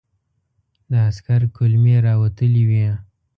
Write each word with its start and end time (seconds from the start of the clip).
د 0.91 0.93
عسکر 1.07 1.41
کولمې 1.55 1.95
را 2.05 2.13
وتلې 2.21 2.63
وې. 2.69 2.89